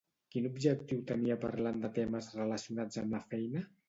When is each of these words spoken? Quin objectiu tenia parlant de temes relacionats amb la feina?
Quin 0.35 0.45
objectiu 0.49 1.03
tenia 1.11 1.37
parlant 1.43 1.77
de 1.83 1.91
temes 1.97 2.31
relacionats 2.39 3.03
amb 3.03 3.15
la 3.17 3.21
feina? 3.35 3.63